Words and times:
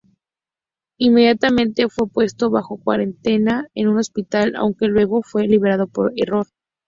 Inmediatamente 0.97 1.87
fue 1.87 2.07
puesto 2.09 2.49
bajo 2.49 2.77
cuarentena 2.83 3.67
en 3.75 3.87
un 3.87 3.99
hospital, 3.99 4.55
aunque 4.55 4.87
luego 4.87 5.21
fue 5.21 5.43
liberado 5.47 5.85
por 5.87 6.11
error. 6.15 6.47